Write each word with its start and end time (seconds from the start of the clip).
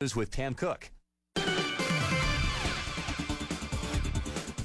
With 0.00 0.30
Pam 0.30 0.54
Cook. 0.54 0.90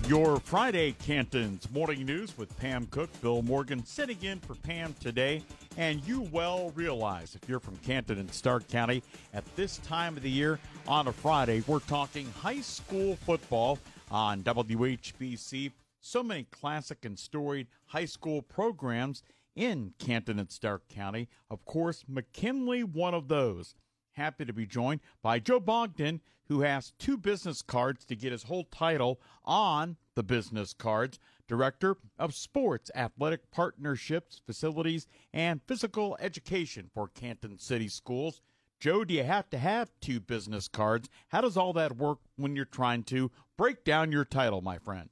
Your 0.07 0.39
Friday 0.39 0.93
Canton's 0.93 1.69
Morning 1.71 2.05
News 2.05 2.37
with 2.37 2.57
Pam 2.57 2.85
Cook, 2.85 3.09
Bill 3.21 3.41
Morgan 3.41 3.85
sitting 3.85 4.23
in 4.23 4.39
for 4.39 4.55
Pam 4.55 4.95
today. 5.01 5.43
And 5.75 6.01
you 6.07 6.21
well 6.31 6.71
realize 6.73 7.35
if 7.35 7.49
you're 7.49 7.59
from 7.59 7.75
Canton 7.85 8.17
and 8.17 8.33
Stark 8.33 8.65
County 8.69 9.03
at 9.33 9.43
this 9.57 9.79
time 9.79 10.15
of 10.15 10.23
the 10.23 10.29
year 10.29 10.57
on 10.87 11.09
a 11.09 11.11
Friday, 11.11 11.65
we're 11.67 11.79
talking 11.79 12.31
high 12.41 12.61
school 12.61 13.17
football 13.17 13.77
on 14.09 14.41
WHBC. 14.41 15.73
So 15.99 16.23
many 16.23 16.43
classic 16.45 17.03
and 17.03 17.19
storied 17.19 17.67
high 17.87 18.05
school 18.05 18.41
programs 18.41 19.21
in 19.53 19.91
Canton 19.99 20.39
and 20.39 20.49
Stark 20.49 20.87
County. 20.87 21.27
Of 21.51 21.65
course, 21.65 22.05
McKinley, 22.07 22.85
one 22.85 23.13
of 23.13 23.27
those. 23.27 23.75
Happy 24.15 24.45
to 24.45 24.53
be 24.53 24.65
joined 24.65 25.01
by 25.21 25.39
Joe 25.39 25.59
Bogdan, 25.59 26.21
who 26.47 26.61
has 26.61 26.93
two 26.97 27.17
business 27.17 27.61
cards 27.61 28.05
to 28.05 28.15
get 28.15 28.31
his 28.31 28.43
whole 28.43 28.63
title 28.63 29.19
on 29.43 29.97
the 30.15 30.23
business 30.23 30.73
cards. 30.73 31.19
Director 31.47 31.97
of 32.17 32.33
Sports, 32.33 32.89
Athletic 32.95 33.51
Partnerships, 33.51 34.41
Facilities, 34.45 35.05
and 35.33 35.61
Physical 35.67 36.17
Education 36.19 36.89
for 36.93 37.09
Canton 37.09 37.59
City 37.59 37.89
Schools. 37.89 38.41
Joe, 38.79 39.03
do 39.03 39.13
you 39.13 39.23
have 39.23 39.49
to 39.49 39.57
have 39.57 39.91
two 39.99 40.21
business 40.21 40.69
cards? 40.69 41.09
How 41.27 41.41
does 41.41 41.57
all 41.57 41.73
that 41.73 41.97
work 41.97 42.19
when 42.37 42.55
you're 42.55 42.65
trying 42.65 43.03
to 43.03 43.31
break 43.57 43.83
down 43.83 44.13
your 44.13 44.25
title, 44.25 44.61
my 44.61 44.77
friend? 44.77 45.09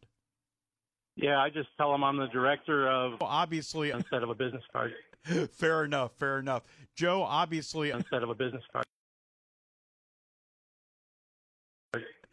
Yeah, 1.15 1.39
I 1.39 1.49
just 1.49 1.69
tell 1.77 1.91
them 1.91 2.03
I'm 2.03 2.17
the 2.17 2.27
director 2.27 2.89
of. 2.89 3.19
Well, 3.19 3.29
obviously, 3.29 3.91
instead 3.91 4.23
of 4.23 4.29
a 4.29 4.35
business 4.35 4.63
card. 4.71 4.93
fair 5.51 5.83
enough. 5.83 6.11
Fair 6.17 6.39
enough. 6.39 6.63
Joe, 6.95 7.23
obviously, 7.23 7.91
instead 7.91 8.23
of 8.23 8.29
a 8.29 8.35
business 8.35 8.63
card. 8.71 8.85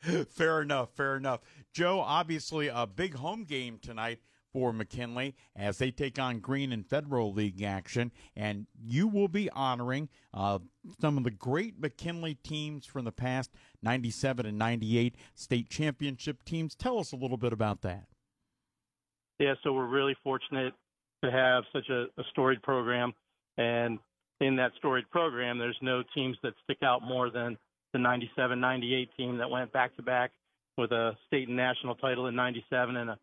fair 0.28 0.62
enough. 0.62 0.91
Fair 0.94 1.16
enough. 1.16 1.41
Joe, 1.72 2.00
obviously, 2.00 2.68
a 2.68 2.86
big 2.86 3.14
home 3.14 3.44
game 3.44 3.78
tonight 3.80 4.20
for 4.52 4.72
McKinley 4.72 5.36
as 5.55 5.78
they 5.78 5.92
take 5.92 6.18
on 6.18 6.41
Green 6.41 6.72
in 6.72 6.83
Federal 6.83 7.33
League 7.33 7.62
action. 7.62 8.11
And 8.36 8.66
you 8.83 9.06
will 9.06 9.28
be 9.28 9.48
honoring 9.50 10.08
uh, 10.34 10.58
some 11.00 11.16
of 11.16 11.24
the 11.24 11.30
great 11.30 11.78
McKinley 11.78 12.34
teams 12.34 12.86
from 12.86 13.05
the 13.05 13.12
past 13.12 13.50
97 13.83 14.46
and 14.46 14.58
98 14.58 15.14
state 15.34 15.68
championship 15.70 16.42
teams. 16.44 16.74
Tell 16.74 16.98
us 16.98 17.12
a 17.12 17.16
little 17.16 17.36
bit 17.36 17.52
about 17.52 17.83
that. 17.83 18.06
Yeah, 19.38 19.55
so 19.62 19.72
we're 19.72 19.86
really 19.86 20.16
fortunate 20.22 20.74
to 21.25 21.31
have 21.31 21.65
such 21.73 21.89
a, 21.89 22.05
a 22.19 22.25
storied 22.31 22.63
program. 22.63 23.13
And 23.59 23.99
in 24.41 24.57
that 24.57 24.73
storied 24.79 25.11
program, 25.11 25.59
there's 25.59 25.79
no 25.83 26.03
teams 26.15 26.37
that 26.43 26.55
stick 26.65 26.79
out 26.83 27.03
more 27.03 27.31
than 27.31 27.59
the 27.93 27.99
97 27.99 28.61
98 28.61 29.11
team 29.17 29.37
that 29.39 29.51
went 29.51 29.73
back 29.73 29.95
to 29.97 30.03
back 30.03 30.31
with 30.79 30.93
a 30.93 31.17
state 31.27 31.48
and 31.48 31.57
national 31.57 31.95
title 31.97 32.27
in 32.27 32.35
97 32.35 32.97
and 32.97 33.11
a, 33.11 33.19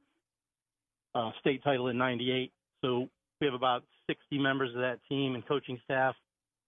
a 1.16 1.34
state 1.40 1.64
title 1.64 1.88
in 1.88 1.98
98. 1.98 2.52
So 2.84 3.08
we 3.40 3.48
have 3.48 3.54
about 3.54 3.84
60 4.08 4.38
members 4.38 4.74
of 4.76 4.82
that 4.82 5.00
team 5.10 5.36
and 5.36 5.48
coaching 5.48 5.80
staff 5.84 6.16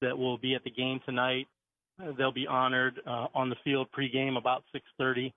that 0.01 0.18
will 0.18 0.38
be 0.38 0.56
at 0.56 0.63
the 0.63 0.72
game 0.72 1.00
tonight. 1.06 1.47
They'll 2.18 2.31
be 2.31 2.47
honored 2.47 3.01
uh, 3.06 3.28
on 3.35 3.50
the 3.50 3.57
field 3.63 3.88
pregame 3.97 4.38
about 4.38 4.63
6:30. 4.73 5.34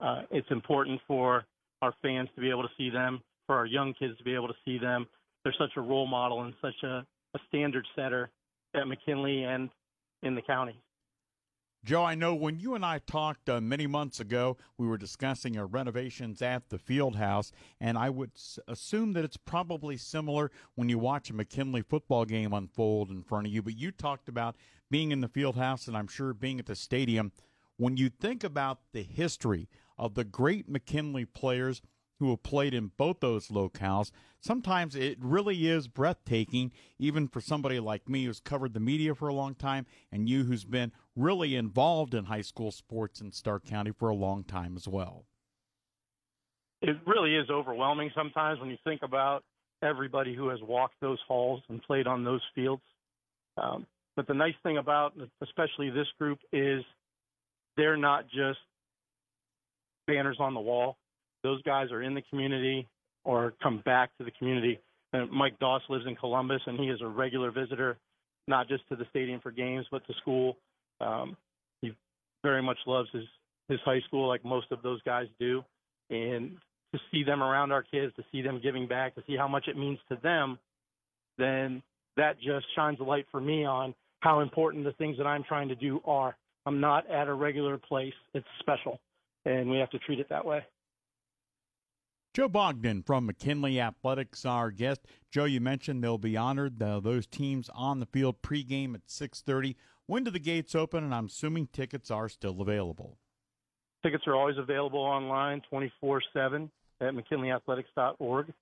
Uh, 0.00 0.22
it's 0.30 0.48
important 0.50 1.00
for 1.08 1.44
our 1.82 1.94
fans 2.02 2.28
to 2.34 2.40
be 2.40 2.50
able 2.50 2.62
to 2.62 2.70
see 2.76 2.90
them, 2.90 3.20
for 3.46 3.56
our 3.56 3.66
young 3.66 3.94
kids 3.94 4.16
to 4.18 4.24
be 4.24 4.34
able 4.34 4.48
to 4.48 4.54
see 4.64 4.78
them. 4.78 5.06
They're 5.42 5.54
such 5.58 5.72
a 5.76 5.80
role 5.80 6.06
model 6.06 6.42
and 6.42 6.54
such 6.60 6.82
a, 6.82 7.06
a 7.34 7.38
standard 7.48 7.86
setter 7.96 8.30
at 8.74 8.86
McKinley 8.86 9.44
and 9.44 9.70
in 10.22 10.34
the 10.34 10.42
county. 10.42 10.80
Joe, 11.84 12.04
I 12.04 12.16
know 12.16 12.34
when 12.34 12.58
you 12.58 12.74
and 12.74 12.84
I 12.84 12.98
talked 12.98 13.48
uh, 13.48 13.60
many 13.60 13.86
months 13.86 14.18
ago, 14.18 14.56
we 14.76 14.86
were 14.88 14.98
discussing 14.98 15.56
uh, 15.56 15.64
renovations 15.64 16.42
at 16.42 16.68
the 16.70 16.78
field 16.78 17.16
house, 17.16 17.52
and 17.80 17.96
I 17.96 18.10
would 18.10 18.32
s- 18.34 18.58
assume 18.66 19.12
that 19.12 19.24
it's 19.24 19.36
probably 19.36 19.96
similar 19.96 20.50
when 20.74 20.88
you 20.88 20.98
watch 20.98 21.30
a 21.30 21.34
McKinley 21.34 21.82
football 21.82 22.24
game 22.24 22.52
unfold 22.52 23.10
in 23.10 23.22
front 23.22 23.46
of 23.46 23.52
you. 23.52 23.62
But 23.62 23.78
you 23.78 23.92
talked 23.92 24.28
about 24.28 24.56
being 24.90 25.12
in 25.12 25.20
the 25.20 25.28
field 25.28 25.56
house, 25.56 25.86
and 25.86 25.96
I'm 25.96 26.08
sure 26.08 26.34
being 26.34 26.58
at 26.58 26.66
the 26.66 26.74
stadium. 26.74 27.30
When 27.76 27.96
you 27.96 28.08
think 28.08 28.42
about 28.42 28.80
the 28.92 29.04
history 29.04 29.68
of 29.98 30.14
the 30.14 30.24
great 30.24 30.68
McKinley 30.68 31.24
players 31.24 31.82
who 32.18 32.30
have 32.30 32.42
played 32.42 32.74
in 32.74 32.90
both 32.96 33.20
those 33.20 33.48
locales. 33.48 34.10
Sometimes 34.40 34.94
it 34.94 35.18
really 35.20 35.68
is 35.68 35.88
breathtaking, 35.88 36.72
even 36.98 37.28
for 37.28 37.40
somebody 37.40 37.80
like 37.80 38.08
me 38.08 38.24
who's 38.24 38.40
covered 38.40 38.74
the 38.74 38.80
media 38.80 39.14
for 39.14 39.28
a 39.28 39.34
long 39.34 39.54
time, 39.54 39.86
and 40.10 40.28
you 40.28 40.44
who's 40.44 40.64
been 40.64 40.92
really 41.16 41.54
involved 41.54 42.14
in 42.14 42.24
high 42.24 42.42
school 42.42 42.70
sports 42.70 43.20
in 43.20 43.32
Stark 43.32 43.64
County 43.64 43.92
for 43.92 44.08
a 44.08 44.14
long 44.14 44.44
time 44.44 44.76
as 44.76 44.88
well. 44.88 45.24
It 46.80 46.96
really 47.06 47.34
is 47.34 47.50
overwhelming 47.50 48.10
sometimes 48.14 48.60
when 48.60 48.70
you 48.70 48.76
think 48.84 49.02
about 49.02 49.42
everybody 49.82 50.34
who 50.34 50.48
has 50.48 50.60
walked 50.62 50.94
those 51.00 51.18
halls 51.26 51.60
and 51.68 51.82
played 51.82 52.06
on 52.06 52.24
those 52.24 52.42
fields. 52.54 52.82
Um, 53.56 53.86
but 54.16 54.26
the 54.26 54.34
nice 54.34 54.54
thing 54.62 54.78
about, 54.78 55.14
especially 55.42 55.90
this 55.90 56.06
group, 56.18 56.38
is 56.52 56.82
they're 57.76 57.96
not 57.96 58.24
just 58.28 58.58
banners 60.08 60.38
on 60.40 60.54
the 60.54 60.60
wall 60.60 60.96
those 61.42 61.62
guys 61.62 61.90
are 61.92 62.02
in 62.02 62.14
the 62.14 62.22
community 62.30 62.86
or 63.24 63.54
come 63.62 63.82
back 63.84 64.10
to 64.18 64.24
the 64.24 64.30
community. 64.32 64.78
And 65.12 65.30
Mike 65.30 65.58
Doss 65.58 65.82
lives 65.88 66.04
in 66.06 66.16
Columbus, 66.16 66.60
and 66.66 66.78
he 66.78 66.86
is 66.86 67.00
a 67.00 67.06
regular 67.06 67.50
visitor, 67.50 67.96
not 68.46 68.68
just 68.68 68.86
to 68.88 68.96
the 68.96 69.04
stadium 69.10 69.40
for 69.40 69.50
games, 69.50 69.86
but 69.90 70.06
to 70.06 70.12
school. 70.20 70.56
Um, 71.00 71.36
he 71.80 71.92
very 72.42 72.62
much 72.62 72.78
loves 72.86 73.08
his 73.12 73.24
his 73.68 73.78
high 73.84 74.00
school, 74.06 74.26
like 74.26 74.44
most 74.46 74.72
of 74.72 74.80
those 74.80 75.02
guys 75.02 75.26
do, 75.38 75.62
and 76.08 76.56
to 76.94 76.98
see 77.12 77.22
them 77.22 77.42
around 77.42 77.70
our 77.70 77.82
kids, 77.82 78.14
to 78.16 78.24
see 78.32 78.40
them 78.40 78.60
giving 78.62 78.88
back, 78.88 79.14
to 79.14 79.22
see 79.26 79.36
how 79.36 79.46
much 79.46 79.68
it 79.68 79.76
means 79.76 79.98
to 80.08 80.16
them, 80.22 80.58
then 81.36 81.82
that 82.16 82.36
just 82.40 82.64
shines 82.74 82.98
a 82.98 83.02
light 83.02 83.26
for 83.30 83.42
me 83.42 83.66
on 83.66 83.94
how 84.20 84.40
important 84.40 84.84
the 84.84 84.92
things 84.92 85.18
that 85.18 85.26
I'm 85.26 85.44
trying 85.44 85.68
to 85.68 85.74
do 85.74 86.00
are. 86.06 86.34
I'm 86.64 86.80
not 86.80 87.10
at 87.10 87.28
a 87.28 87.34
regular 87.34 87.76
place; 87.76 88.14
it's 88.32 88.46
special, 88.60 89.00
and 89.48 89.70
we 89.70 89.78
have 89.78 89.90
to 89.90 89.98
treat 89.98 90.20
it 90.20 90.28
that 90.28 90.44
way. 90.44 90.62
Joe 92.34 92.48
Bogdan 92.48 93.02
from 93.02 93.26
McKinley 93.26 93.80
Athletics, 93.80 94.44
our 94.44 94.70
guest. 94.70 95.00
Joe, 95.30 95.44
you 95.44 95.60
mentioned 95.60 96.04
they'll 96.04 96.18
be 96.18 96.36
honored. 96.36 96.80
Uh, 96.82 97.00
those 97.00 97.26
teams 97.26 97.70
on 97.74 97.98
the 97.98 98.06
field 98.06 98.42
pregame 98.42 98.94
at 98.94 99.08
6:30. 99.08 99.74
When 100.06 100.24
do 100.24 100.30
the 100.30 100.38
gates 100.38 100.74
open? 100.74 101.02
And 101.02 101.14
I'm 101.14 101.26
assuming 101.26 101.68
tickets 101.68 102.10
are 102.10 102.28
still 102.28 102.60
available. 102.60 103.18
Tickets 104.04 104.26
are 104.26 104.36
always 104.36 104.58
available 104.58 105.00
online, 105.00 105.62
24/7 105.62 106.70
at 107.00 107.14
McKinleyAthletics.org. 107.14 108.52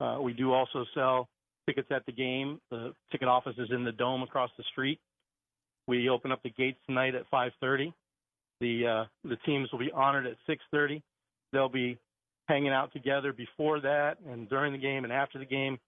Uh, 0.00 0.18
we 0.22 0.32
do 0.32 0.52
also 0.52 0.86
sell 0.94 1.28
tickets 1.66 1.90
at 1.90 2.06
the 2.06 2.12
game. 2.12 2.60
The 2.70 2.94
ticket 3.10 3.28
office 3.28 3.56
is 3.58 3.70
in 3.70 3.84
the 3.84 3.92
dome 3.92 4.22
across 4.22 4.50
the 4.56 4.64
street. 4.70 5.00
We 5.86 6.08
open 6.08 6.32
up 6.32 6.42
the 6.42 6.50
gates 6.50 6.78
tonight 6.86 7.14
at 7.14 7.28
5:30. 7.30 7.92
The 8.60 8.86
uh, 8.86 9.04
the 9.28 9.36
teams 9.46 9.70
will 9.72 9.78
be 9.78 9.92
honored 9.92 10.26
at 10.26 10.36
6:30. 10.48 11.02
They'll 11.52 11.68
be 11.68 11.98
hanging 12.48 12.72
out 12.72 12.92
together 12.92 13.32
before 13.32 13.80
that 13.80 14.18
and 14.26 14.48
during 14.48 14.72
the 14.72 14.78
game 14.78 15.04
and 15.04 15.12
after 15.12 15.38
the 15.38 15.44
game. 15.44 15.78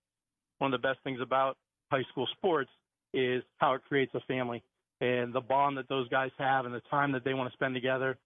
One 0.58 0.72
of 0.72 0.80
the 0.80 0.86
best 0.86 0.98
things 1.04 1.20
about 1.20 1.56
high 1.90 2.04
school 2.10 2.28
sports 2.36 2.70
is 3.14 3.42
how 3.58 3.74
it 3.74 3.82
creates 3.88 4.14
a 4.14 4.20
family 4.20 4.62
and 5.00 5.32
the 5.32 5.40
bond 5.40 5.78
that 5.78 5.88
those 5.88 6.08
guys 6.08 6.30
have 6.38 6.66
and 6.66 6.74
the 6.74 6.82
time 6.90 7.12
that 7.12 7.24
they 7.24 7.34
want 7.34 7.50
to 7.50 7.56
spend 7.56 7.74
together. 7.74 8.18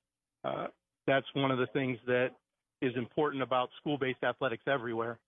Uh, 0.44 0.66
that's 1.06 1.26
one 1.34 1.50
of 1.50 1.58
the 1.58 1.66
things 1.68 1.98
that 2.06 2.30
is 2.82 2.92
important 2.96 3.42
about 3.42 3.70
school-based 3.80 4.22
athletics 4.24 4.64
everywhere. 4.66 5.18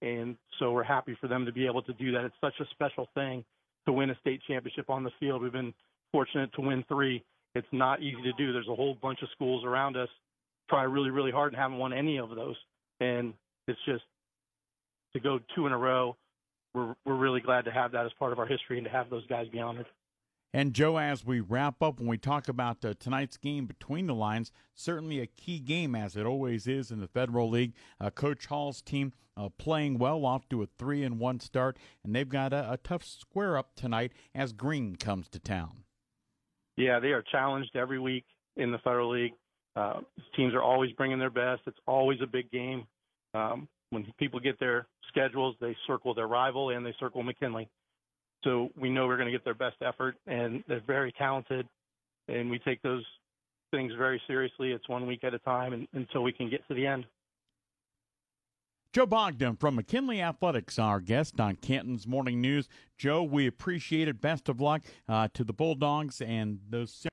And 0.00 0.36
so 0.58 0.72
we're 0.72 0.82
happy 0.82 1.16
for 1.20 1.28
them 1.28 1.44
to 1.46 1.52
be 1.52 1.66
able 1.66 1.82
to 1.82 1.92
do 1.94 2.12
that. 2.12 2.24
It's 2.24 2.34
such 2.40 2.54
a 2.60 2.64
special 2.70 3.08
thing 3.14 3.44
to 3.86 3.92
win 3.92 4.10
a 4.10 4.18
state 4.20 4.40
championship 4.46 4.88
on 4.88 5.04
the 5.04 5.10
field. 5.18 5.42
We've 5.42 5.52
been 5.52 5.74
fortunate 6.12 6.52
to 6.54 6.60
win 6.60 6.84
three. 6.88 7.22
It's 7.54 7.66
not 7.72 8.02
easy 8.02 8.22
to 8.22 8.32
do. 8.32 8.52
There's 8.52 8.68
a 8.68 8.74
whole 8.74 8.96
bunch 9.00 9.22
of 9.22 9.28
schools 9.34 9.64
around 9.64 9.96
us 9.96 10.08
try 10.68 10.84
really, 10.84 11.10
really 11.10 11.30
hard 11.30 11.52
and 11.52 11.60
haven't 11.60 11.78
won 11.78 11.92
any 11.92 12.18
of 12.18 12.30
those. 12.30 12.56
And 13.00 13.34
it's 13.68 13.78
just 13.84 14.04
to 15.12 15.20
go 15.20 15.40
two 15.54 15.66
in 15.66 15.72
a 15.72 15.78
row. 15.78 16.16
We're 16.74 16.94
we're 17.04 17.16
really 17.16 17.40
glad 17.40 17.66
to 17.66 17.70
have 17.70 17.92
that 17.92 18.06
as 18.06 18.12
part 18.18 18.32
of 18.32 18.38
our 18.38 18.46
history 18.46 18.78
and 18.78 18.86
to 18.86 18.90
have 18.90 19.10
those 19.10 19.26
guys 19.26 19.48
be 19.48 19.60
honored. 19.60 19.86
And 20.54 20.74
Joe, 20.74 20.98
as 20.98 21.24
we 21.24 21.40
wrap 21.40 21.82
up, 21.82 21.98
when 21.98 22.08
we 22.08 22.18
talk 22.18 22.46
about 22.46 22.84
uh, 22.84 22.92
tonight's 22.98 23.38
game 23.38 23.64
between 23.64 24.06
the 24.06 24.14
lines, 24.14 24.52
certainly 24.74 25.18
a 25.20 25.26
key 25.26 25.58
game 25.58 25.94
as 25.94 26.14
it 26.14 26.26
always 26.26 26.66
is 26.66 26.90
in 26.90 27.00
the 27.00 27.08
Federal 27.08 27.48
League. 27.48 27.72
Uh, 27.98 28.10
Coach 28.10 28.46
Hall's 28.46 28.82
team 28.82 29.14
uh, 29.34 29.48
playing 29.56 29.98
well, 29.98 30.26
off 30.26 30.46
to 30.50 30.62
a 30.62 30.66
three 30.78 31.02
and 31.04 31.18
one 31.18 31.40
start, 31.40 31.78
and 32.04 32.14
they've 32.14 32.28
got 32.28 32.52
a, 32.52 32.72
a 32.72 32.76
tough 32.76 33.02
square 33.02 33.56
up 33.56 33.74
tonight 33.74 34.12
as 34.34 34.52
Green 34.52 34.96
comes 34.96 35.28
to 35.30 35.38
town. 35.38 35.84
Yeah, 36.76 37.00
they 37.00 37.08
are 37.08 37.22
challenged 37.30 37.76
every 37.76 37.98
week 37.98 38.24
in 38.56 38.72
the 38.72 38.78
Federal 38.78 39.10
League. 39.10 39.34
Uh, 39.76 40.00
teams 40.36 40.54
are 40.54 40.62
always 40.62 40.92
bringing 40.92 41.18
their 41.18 41.30
best. 41.30 41.62
It's 41.66 41.78
always 41.86 42.18
a 42.22 42.26
big 42.26 42.50
game. 42.50 42.86
Um, 43.34 43.68
when 43.90 44.06
people 44.18 44.40
get 44.40 44.58
their 44.58 44.86
schedules, 45.08 45.56
they 45.60 45.76
circle 45.86 46.14
their 46.14 46.26
rival 46.26 46.70
and 46.70 46.84
they 46.84 46.94
circle 46.98 47.22
McKinley. 47.22 47.68
So 48.44 48.70
we 48.78 48.90
know 48.90 49.06
we're 49.06 49.16
going 49.16 49.26
to 49.26 49.32
get 49.32 49.44
their 49.44 49.54
best 49.54 49.76
effort, 49.82 50.16
and 50.26 50.64
they're 50.66 50.82
very 50.86 51.12
talented, 51.12 51.66
and 52.28 52.50
we 52.50 52.58
take 52.58 52.82
those 52.82 53.04
things 53.70 53.92
very 53.96 54.20
seriously. 54.26 54.72
It's 54.72 54.88
one 54.88 55.06
week 55.06 55.24
at 55.24 55.32
a 55.32 55.38
time 55.40 55.72
and, 55.72 55.86
until 55.92 56.22
we 56.22 56.32
can 56.32 56.50
get 56.50 56.66
to 56.68 56.74
the 56.74 56.86
end. 56.86 57.04
Joe 58.92 59.06
Bogdan 59.06 59.56
from 59.56 59.76
McKinley 59.76 60.20
Athletics, 60.20 60.78
our 60.78 61.00
guest 61.00 61.40
on 61.40 61.56
Canton's 61.56 62.06
Morning 62.06 62.42
News. 62.42 62.68
Joe, 62.98 63.22
we 63.22 63.46
appreciate 63.46 64.06
it. 64.06 64.20
Best 64.20 64.50
of 64.50 64.60
luck 64.60 64.82
uh, 65.08 65.28
to 65.32 65.44
the 65.44 65.54
Bulldogs 65.54 66.20
and 66.20 66.60
those. 66.68 67.06